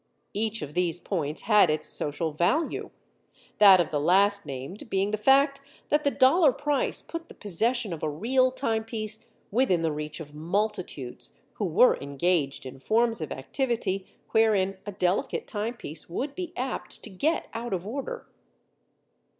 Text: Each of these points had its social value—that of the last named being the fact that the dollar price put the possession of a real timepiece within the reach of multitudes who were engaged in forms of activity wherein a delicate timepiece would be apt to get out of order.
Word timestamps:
Each 0.33 0.63
of 0.63 0.73
these 0.73 0.99
points 0.99 1.41
had 1.41 1.69
its 1.69 1.87
social 1.87 2.31
value—that 2.31 3.79
of 3.79 3.91
the 3.91 3.99
last 3.99 4.47
named 4.47 4.89
being 4.89 5.11
the 5.11 5.15
fact 5.19 5.61
that 5.89 6.03
the 6.03 6.09
dollar 6.09 6.51
price 6.51 7.03
put 7.03 7.27
the 7.27 7.35
possession 7.35 7.93
of 7.93 8.01
a 8.01 8.09
real 8.09 8.49
timepiece 8.49 9.23
within 9.51 9.83
the 9.83 9.91
reach 9.91 10.19
of 10.19 10.33
multitudes 10.33 11.33
who 11.53 11.65
were 11.65 12.01
engaged 12.01 12.65
in 12.65 12.79
forms 12.79 13.21
of 13.21 13.31
activity 13.31 14.07
wherein 14.31 14.77
a 14.87 14.91
delicate 14.91 15.45
timepiece 15.45 16.09
would 16.09 16.33
be 16.33 16.51
apt 16.57 17.03
to 17.03 17.11
get 17.11 17.47
out 17.53 17.71
of 17.71 17.85
order. 17.85 18.25